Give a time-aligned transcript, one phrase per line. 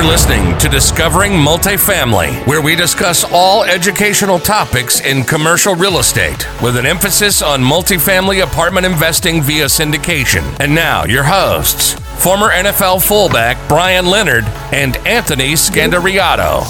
[0.00, 6.48] You're listening to Discovering Multifamily, where we discuss all educational topics in commercial real estate
[6.62, 10.58] with an emphasis on multifamily apartment investing via syndication.
[10.58, 16.62] And now, your hosts, former NFL fullback Brian Leonard and Anthony Scandariato.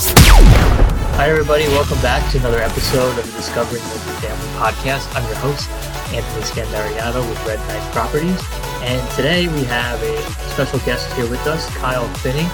[1.15, 1.69] Hi, everybody.
[1.69, 5.15] Welcome back to another episode of the Discovering Multifamily podcast.
[5.15, 5.71] I'm your host,
[6.13, 8.43] Anthony Scandariato with Red Knight Properties.
[8.83, 10.21] And today we have a
[10.51, 12.49] special guest here with us, Kyle Finney.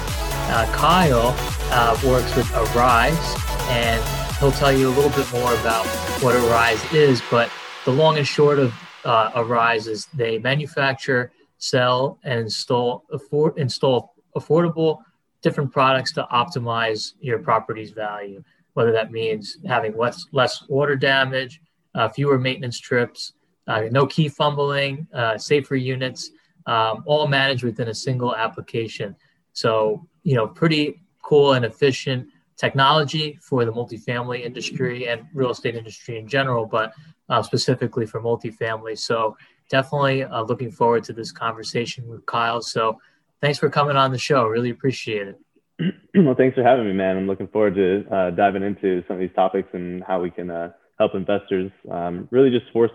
[0.48, 1.34] Uh, Kyle
[1.72, 4.02] uh, works with Arize, and
[4.38, 5.84] he'll tell you a little bit more about
[6.22, 7.22] what Arize is.
[7.30, 7.50] But
[7.84, 8.72] the long and short of
[9.04, 15.02] uh, Arize is they manufacture, sell, and install afford, install affordable
[15.42, 18.42] different products to optimize your property's value.
[18.74, 21.60] Whether that means having less less water damage,
[21.94, 23.32] uh, fewer maintenance trips,
[23.66, 26.30] uh, no key fumbling, uh, safer units,
[26.66, 29.16] um, all managed within a single application.
[29.52, 35.76] So, you know, pretty cool and efficient technology for the multifamily industry and real estate
[35.76, 36.92] industry in general, but
[37.28, 38.98] uh, specifically for multifamily.
[38.98, 39.36] So,
[39.70, 42.60] definitely uh, looking forward to this conversation with Kyle.
[42.60, 42.98] So,
[43.40, 44.46] thanks for coming on the show.
[44.46, 45.38] Really appreciate it.
[46.16, 47.18] Well, thanks for having me, man.
[47.18, 50.50] I'm looking forward to uh, diving into some of these topics and how we can
[50.50, 52.90] uh, help investors um, really just force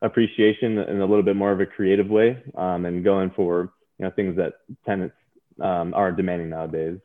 [0.00, 4.06] appreciation in a little bit more of a creative way um, and going for you
[4.06, 4.54] know things that
[4.86, 5.14] tenants
[5.60, 6.98] um, are demanding nowadays.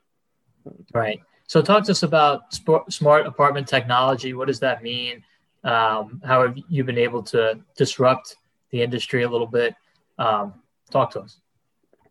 [0.93, 1.19] Right.
[1.47, 2.53] So talk to us about
[2.89, 4.33] smart apartment technology.
[4.33, 5.23] What does that mean?
[5.63, 8.35] Um, how have you been able to disrupt
[8.71, 9.75] the industry a little bit?
[10.19, 10.53] Um,
[10.91, 11.37] talk to us.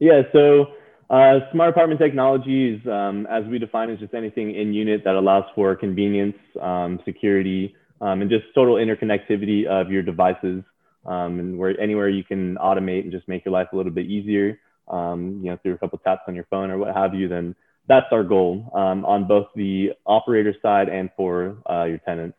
[0.01, 0.23] Yeah.
[0.33, 0.69] So
[1.11, 5.15] uh, smart apartment technology is, um, as we define, is just anything in unit that
[5.15, 10.63] allows for convenience, um, security, and just total interconnectivity of your devices
[11.07, 14.07] um, and where anywhere you can automate and just make your life a little bit
[14.07, 17.29] easier, um, you know, through a couple taps on your phone or what have you,
[17.29, 17.55] then
[17.89, 22.37] that's our goal um, on both the operator side and for uh, your tenants.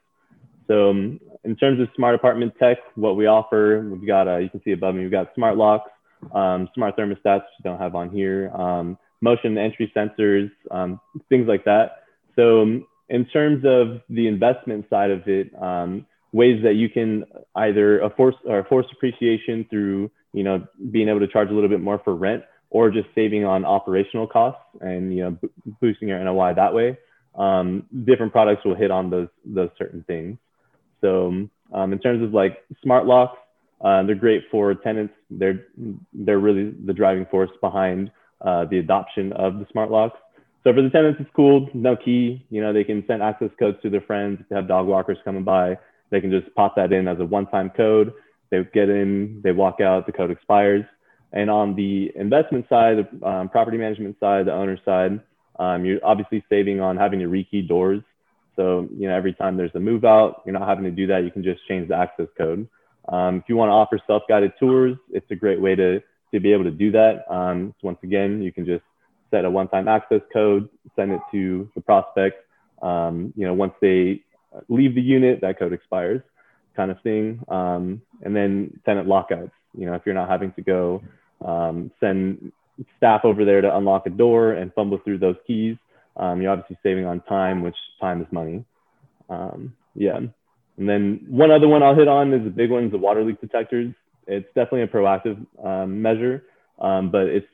[0.68, 4.50] So um, in terms of smart apartment tech, what we offer, we've got, uh, you
[4.50, 5.90] can see above me, we've got smart locks,
[6.34, 10.52] um, smart thermostats, which don't have on here, um, motion entry sensors,
[11.30, 12.04] things like that.
[12.36, 15.52] So in terms of the investment side of it,
[16.34, 17.24] ways that you can
[17.58, 21.70] either a force or force appreciation through you know being able to charge a little
[21.70, 25.50] bit more for rent or just saving on operational costs and you know b-
[25.82, 26.98] boosting your NOI that way.
[27.36, 30.38] Um, different products will hit on those those certain things.
[31.02, 33.38] So um, in terms of like smart locks,
[33.82, 35.14] uh, they're great for tenants.
[35.30, 35.66] They're
[36.14, 40.18] they're really the driving force behind uh, the adoption of the smart locks.
[40.64, 41.70] So for the tenants, it's cool.
[41.74, 42.46] No key.
[42.50, 44.40] You know they can send access codes to their friends.
[44.42, 45.78] If they have dog walkers coming by,
[46.10, 48.14] they can just pop that in as a one-time code.
[48.50, 50.86] They get in, they walk out, the code expires.
[51.34, 55.20] And on the investment side, the um, property management side, the owner side,
[55.60, 58.02] um, you're obviously saving on having to rekey doors.
[58.56, 61.24] So, you know, every time there's a move out, you're not having to do that.
[61.24, 62.68] You can just change the access code.
[63.10, 66.02] Um, if you want to offer self-guided tours, it's a great way to,
[66.34, 67.30] to be able to do that.
[67.30, 68.84] Um, so once again, you can just
[69.32, 72.46] set a one-time access code, send it to the prospect.
[72.82, 74.24] Um, you know, once they
[74.70, 76.22] leave the unit, that code expires,
[76.76, 77.44] kind of thing.
[77.48, 79.52] Um, and then tenant lockouts.
[79.78, 81.02] You know, if you're not having to go
[81.46, 82.52] um, send
[82.98, 85.78] staff over there to unlock a door and fumble through those keys,
[86.16, 88.66] um, you're obviously saving on time, which time is money.
[89.30, 90.18] Um, yeah.
[90.18, 93.24] And then one other one I'll hit on is the big one is the water
[93.24, 93.94] leak detectors.
[94.28, 96.44] It's definitely a proactive um, measure,
[96.80, 97.48] um, but it's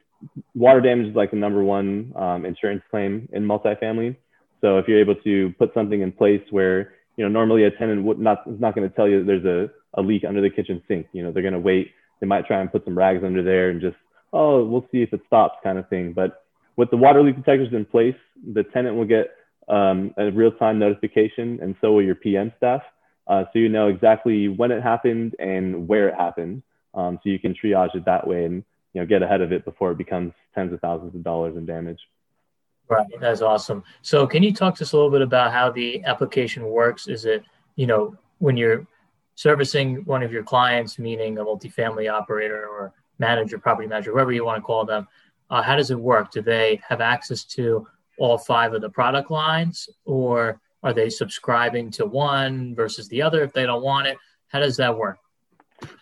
[0.56, 2.14] water damage is like the number one
[2.46, 4.16] insurance claim in multifamily.
[4.64, 8.04] So if you're able to put something in place where, you know, normally a tenant
[8.06, 9.70] would not, is not going to tell you there's a,
[10.00, 11.08] a leak under the kitchen sink.
[11.12, 11.92] You know, they're going to wait.
[12.22, 13.98] They might try and put some rags under there and just,
[14.32, 16.14] oh, we'll see if it stops kind of thing.
[16.14, 16.46] But
[16.78, 18.16] with the water leak detectors in place,
[18.54, 19.32] the tenant will get
[19.68, 22.82] um, a real-time notification and so will your PM staff.
[23.28, 26.64] Uh, so you know exactly when it happened and where it happened.
[26.94, 28.64] Um, so you can triage it that way and,
[28.94, 31.66] you know, get ahead of it before it becomes tens of thousands of dollars in
[31.66, 32.00] damage.
[32.90, 33.84] Right, that's awesome.
[34.02, 37.08] So, can you talk to us a little bit about how the application works?
[37.08, 37.44] Is it,
[37.76, 38.86] you know, when you're
[39.36, 44.46] servicing one of your clients, meaning a multifamily operator or manager, property manager, whoever you
[44.46, 45.08] want to call them,
[45.50, 46.32] uh, how does it work?
[46.32, 47.88] Do they have access to
[48.18, 53.44] all five of the product lines, or are they subscribing to one versus the other
[53.44, 54.18] if they don't want it?
[54.48, 55.18] How does that work?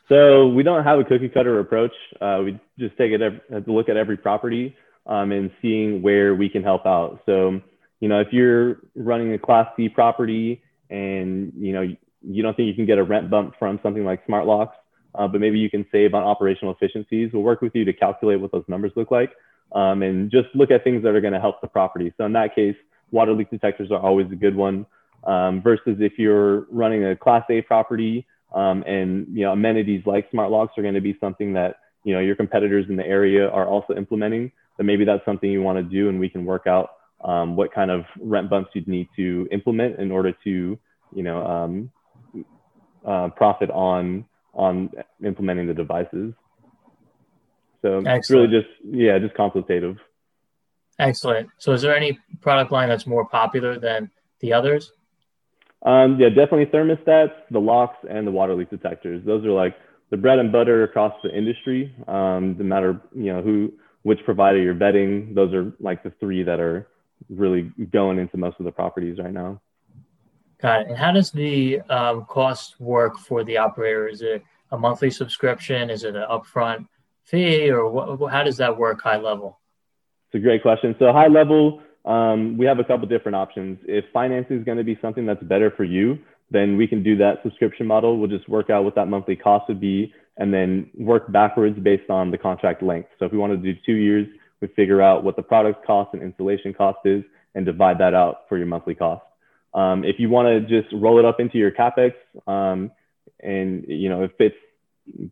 [0.10, 1.94] So we don't have a cookie cutter approach.
[2.20, 4.76] Uh, we just take it every, look at every property
[5.06, 7.22] um, and seeing where we can help out.
[7.26, 7.62] So,
[8.00, 12.68] you know, if you're running a Class C property and you know you don't think
[12.68, 14.78] you can get a rent bump from something like Smart Locks,
[15.16, 18.40] uh, but maybe you can save on operational efficiencies, we'll work with you to calculate
[18.40, 19.32] what those numbers look like.
[19.74, 22.14] um, and just look at things that are going to help the property.
[22.18, 22.76] So in that case,
[23.12, 24.86] water leak detectors are always a good one.
[25.24, 28.26] Um, versus if you're running a Class A property
[28.56, 32.14] um, and you know amenities like smart locks are going to be something that you
[32.14, 35.78] know your competitors in the area are also implementing, then maybe that's something you want
[35.78, 36.94] to do, and we can work out
[37.24, 40.80] um, what kind of rent bumps you'd need to implement in order to
[41.14, 41.92] you know um,
[43.06, 44.26] uh, profit on
[44.56, 44.90] on
[45.24, 46.34] implementing the devices.
[47.84, 48.18] So Excellent.
[48.18, 49.98] it's really just yeah, just consultative.
[50.98, 51.50] Excellent.
[51.60, 54.94] So is there any product line that's more popular than the others?
[55.84, 59.24] Um, yeah, definitely thermostats, the locks, and the water leak detectors.
[59.26, 59.76] Those are like
[60.10, 61.94] the bread and butter across the industry.
[62.08, 63.74] Um, no matter you know who,
[64.04, 66.88] which provider you're betting, those are like the three that are
[67.30, 69.62] really going into most of the properties right now.
[70.62, 70.88] Got it.
[70.90, 74.08] And how does the um, cost work for the operator?
[74.08, 75.90] Is it a monthly subscription?
[75.90, 76.88] Is it an upfront
[77.24, 79.60] fee, or what, how does that work high level?
[80.28, 80.96] It's a great question.
[80.98, 83.80] So high level, um, we have a couple different options.
[83.86, 86.18] If financing is going to be something that's better for you,
[86.50, 88.18] then we can do that subscription model.
[88.18, 92.10] We'll just work out what that monthly cost would be and then work backwards based
[92.10, 93.10] on the contract length.
[93.20, 94.28] So if we want to do two years,
[94.60, 97.24] we figure out what the product cost and installation cost is
[97.54, 99.24] and divide that out for your monthly cost.
[99.76, 102.14] Um, if you want to just roll it up into your capex,
[102.48, 102.92] um,
[103.40, 104.56] and you know if it's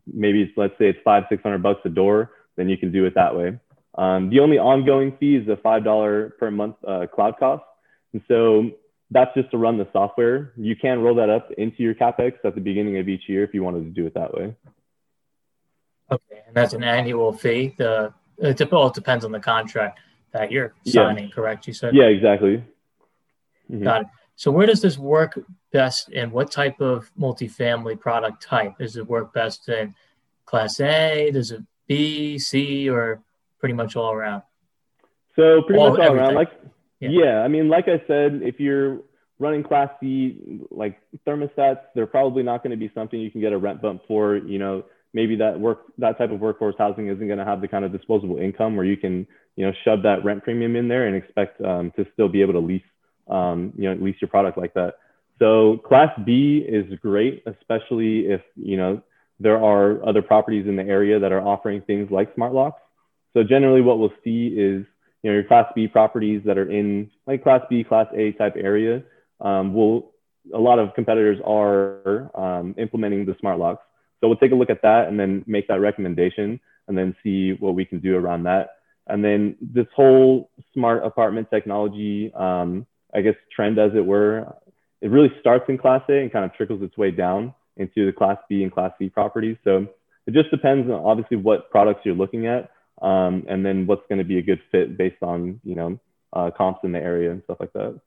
[0.06, 3.04] maybe it's, let's say it's five six hundred bucks a door, then you can do
[3.04, 3.58] it that way.
[3.96, 7.64] Um, the only ongoing fee is the five dollar per month uh, cloud cost,
[8.12, 8.70] and so
[9.10, 10.52] that's just to run the software.
[10.56, 13.52] You can roll that up into your capex at the beginning of each year if
[13.52, 14.54] you wanted to do it that way.
[16.10, 17.74] Okay, and that's an annual fee.
[17.76, 20.00] The it, all depends on the contract
[20.32, 21.28] that you're signing.
[21.28, 21.34] Yeah.
[21.34, 21.66] Correct?
[21.66, 21.94] You said.
[21.94, 22.64] Yeah, exactly.
[23.70, 23.84] Mm-hmm.
[23.84, 24.06] Got it.
[24.36, 25.38] So where does this work
[25.70, 28.78] best and what type of multifamily product type?
[28.78, 29.94] Does it work best in
[30.46, 31.30] class A?
[31.30, 33.20] Does it B, C, or
[33.58, 34.42] pretty much all around?
[35.36, 36.26] So pretty all, much all everything.
[36.26, 36.34] around.
[36.34, 36.52] Like
[37.00, 37.08] yeah.
[37.10, 39.02] yeah, I mean, like I said, if you're
[39.38, 43.52] running class C, like thermostats, they're probably not going to be something you can get
[43.52, 44.36] a rent bump for.
[44.36, 47.68] You know, maybe that work that type of workforce housing isn't going to have the
[47.68, 49.26] kind of disposable income where you can
[49.56, 52.52] you know shove that rent premium in there and expect um, to still be able
[52.52, 52.82] to lease
[53.30, 54.94] um, you know, at least your product like that.
[55.38, 59.02] So class B is great, especially if, you know,
[59.38, 62.82] there are other properties in the area that are offering things like smart locks.
[63.32, 64.84] So generally what we'll see is,
[65.22, 68.54] you know, your class B properties that are in like class B, class A type
[68.56, 69.02] area,
[69.40, 70.12] um, will,
[70.52, 73.82] a lot of competitors are um, implementing the smart locks.
[74.20, 77.52] So we'll take a look at that and then make that recommendation and then see
[77.52, 78.70] what we can do around that.
[79.06, 84.54] And then this whole smart apartment technology, um, I guess, trend, as it were.
[85.00, 88.12] It really starts in Class A and kind of trickles its way down into the
[88.12, 89.56] Class B and Class C properties.
[89.64, 89.88] So
[90.26, 92.70] it just depends on obviously what products you're looking at,
[93.02, 95.98] um, and then what's going to be a good fit based on you know
[96.32, 97.98] uh, comps in the area and stuff like that.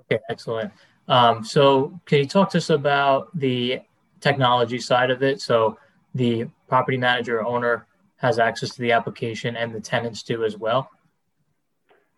[0.00, 0.72] Okay, excellent.
[1.08, 3.80] Um, so can you talk to us about the
[4.26, 5.40] technology side of it?
[5.40, 5.78] So
[6.14, 7.86] the property manager owner
[8.16, 10.90] has access to the application and the tenants do as well.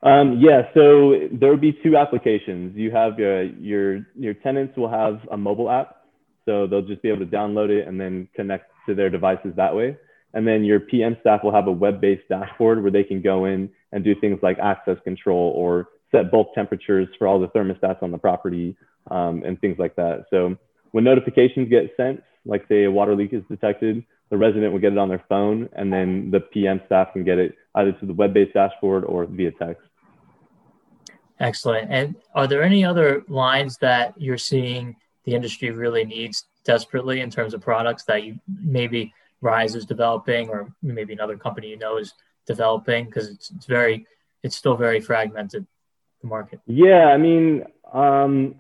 [0.02, 2.76] Um, yeah, so there would be two applications.
[2.76, 5.96] You have your, your, your tenants will have a mobile app.
[6.44, 9.74] So they'll just be able to download it and then connect to their devices that
[9.74, 9.98] way.
[10.34, 13.70] And then your PM staff will have a web-based dashboard where they can go in
[13.92, 18.12] and do things like access control or set bulk temperatures for all the thermostats on
[18.12, 18.76] the property
[19.10, 20.24] um, and things like that.
[20.30, 20.56] So
[20.92, 24.92] when notifications get sent, like say a water leak is detected, the resident will get
[24.92, 28.12] it on their phone and then the PM staff can get it either to the
[28.12, 29.82] web-based dashboard or via text.
[31.40, 31.90] Excellent.
[31.90, 37.30] And are there any other lines that you're seeing the industry really needs desperately in
[37.30, 41.96] terms of products that you maybe Rise is developing, or maybe another company you know
[41.96, 42.12] is
[42.46, 43.04] developing?
[43.04, 44.04] Because it's, it's very,
[44.42, 45.64] it's still very fragmented,
[46.22, 46.60] the market.
[46.66, 48.56] Yeah, I mean, um,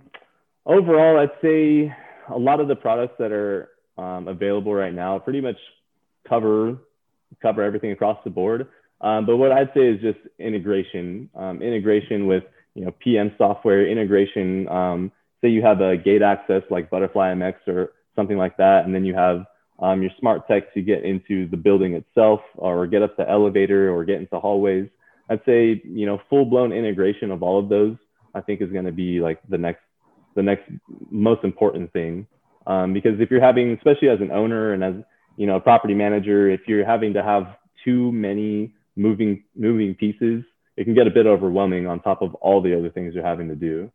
[0.64, 1.92] overall, I'd say
[2.30, 5.56] a lot of the products that are um, available right now pretty much
[6.28, 6.78] cover
[7.42, 8.68] cover everything across the board.
[9.00, 12.44] Um, but what I'd say is just integration, um, integration with
[12.74, 14.68] you know, PM software integration.
[14.68, 18.94] Um, say you have a gate access like Butterfly MX or something like that, and
[18.94, 19.46] then you have
[19.80, 23.94] um, your smart tech to get into the building itself or get up the elevator
[23.94, 24.88] or get into hallways.
[25.30, 27.96] I'd say, you know, full blown integration of all of those,
[28.34, 29.82] I think is going to be like the next,
[30.38, 30.66] the next
[31.10, 32.26] most important thing.
[32.66, 34.94] Um, because if you're having, especially as an owner and as,
[35.36, 37.44] you know, a property manager, if you're having to have
[37.84, 40.44] too many moving, moving pieces,
[40.76, 43.48] it can get a bit overwhelming on top of all the other things you're having
[43.48, 43.90] to do.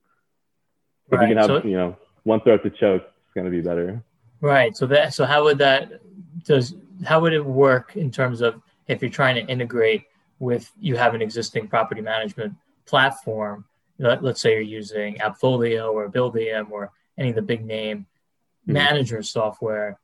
[1.07, 1.21] If right.
[1.21, 4.03] you can have, so, you know, one throat to choke, it's going to be better.
[4.41, 4.75] Right.
[4.75, 6.01] So that, so how would that,
[6.43, 10.03] does, how would it work in terms of if you're trying to integrate
[10.39, 12.53] with you have an existing property management
[12.85, 13.65] platform.
[14.03, 18.73] Let, us say you're using Appfolio or Buildium or any of the big name mm-hmm.
[18.73, 19.99] manager software.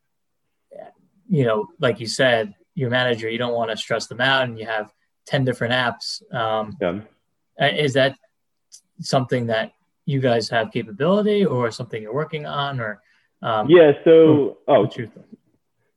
[1.29, 4.57] You know, like you said, your manager, you don't want to stress them out, and
[4.57, 4.91] you have
[5.25, 6.23] ten different apps.
[6.33, 7.01] Um, yeah.
[7.61, 8.15] Uh, is that
[9.01, 9.73] something that
[10.05, 13.01] you guys have capability, or something you're working on, or
[13.41, 13.91] um, yeah?
[14.03, 14.87] So, oh,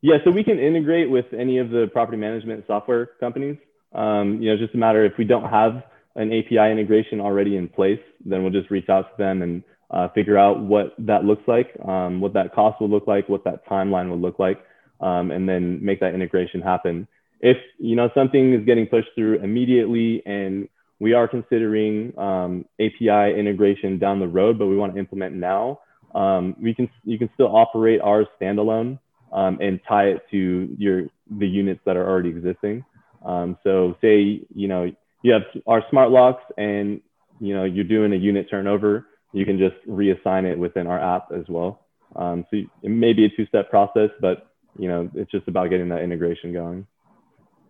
[0.02, 3.56] yeah, so we can integrate with any of the property management software companies.
[3.94, 5.85] Um, you know, just a matter if we don't have
[6.16, 10.09] an API integration already in place, then we'll just reach out to them and uh,
[10.09, 13.66] figure out what that looks like, um, what that cost will look like, what that
[13.66, 14.64] timeline will look like,
[15.00, 17.07] um, and then make that integration happen.
[17.40, 20.69] If you know something is getting pushed through immediately and
[21.00, 25.81] we are considering um, API integration down the road, but we want to implement now,
[26.14, 28.99] um, we can you can still operate ours standalone
[29.33, 31.04] um, and tie it to your
[31.38, 32.85] the units that are already existing.
[33.25, 34.92] Um, so say you know
[35.23, 37.00] you have our smart locks and
[37.41, 41.29] you know you're doing a unit turnover, you can just reassign it within our app
[41.33, 41.87] as well.
[42.14, 44.49] Um, so it may be a two-step process, but
[44.79, 46.87] you know it's just about getting that integration going.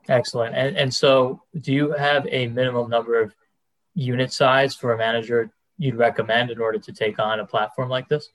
[0.09, 0.55] Excellent.
[0.55, 3.35] And and so do you have a minimum number of
[3.95, 8.09] unit size for a manager you'd recommend in order to take on a platform like
[8.09, 8.29] this?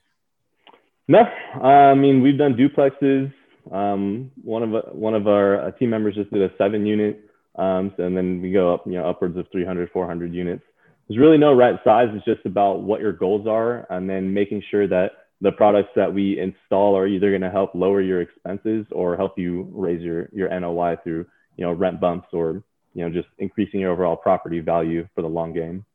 [1.08, 3.34] No, I mean we've done duplexes.
[3.72, 7.27] Um, one of one of our team members just did a seven unit,
[7.58, 10.64] um, and then we go up, you know, upwards of 300, 400 units.
[11.08, 12.10] There's really no right size.
[12.14, 15.12] It's just about what your goals are, and then making sure that
[15.42, 19.38] the products that we install are either going to help lower your expenses or help
[19.38, 23.80] you raise your your NOI through, you know, rent bumps or you know just increasing
[23.80, 25.86] your overall property value for the long game.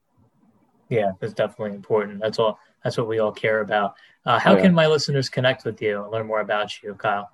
[0.88, 2.20] Yeah, that's definitely important.
[2.20, 2.58] That's all.
[2.82, 3.94] That's what we all care about.
[4.24, 4.62] Uh, how yeah.
[4.62, 7.30] can my listeners connect with you and learn more about you, Kyle?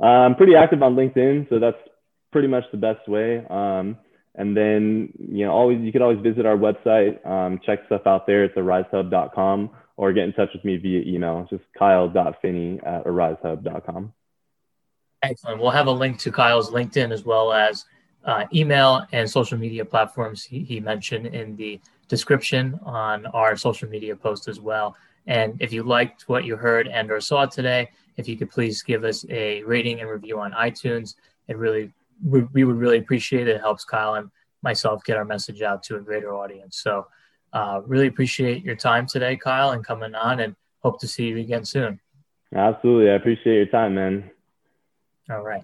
[0.00, 1.78] Uh, I'm pretty active on LinkedIn, so that's
[2.32, 3.44] pretty much the best way.
[3.48, 3.96] Um,
[4.34, 8.26] and then, you know, always you could always visit our website, um, check stuff out
[8.26, 8.44] there.
[8.44, 11.40] It's arizehub.com or get in touch with me via email.
[11.40, 14.12] It's just kyle.finney at arizehub.com.
[15.22, 15.60] Excellent.
[15.60, 17.84] We'll have a link to Kyle's LinkedIn as well as
[18.24, 23.88] uh, email and social media platforms he, he mentioned in the description on our social
[23.88, 24.96] media post as well.
[25.26, 28.82] And if you liked what you heard and or saw today, if you could please
[28.82, 31.14] give us a rating and review on iTunes,
[31.48, 31.92] it really
[32.24, 33.56] we, we would really appreciate it.
[33.56, 34.30] It helps Kyle and
[34.62, 36.78] myself get our message out to a greater audience.
[36.78, 37.06] So
[37.52, 41.38] uh, really appreciate your time today, Kyle, and coming on and hope to see you
[41.38, 42.00] again soon.
[42.54, 43.10] Absolutely.
[43.10, 44.30] I appreciate your time, man.
[45.30, 45.58] All right.